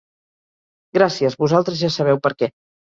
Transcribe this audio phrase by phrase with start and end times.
[0.99, 2.55] Gràcies, vosaltres ja sabeu per què.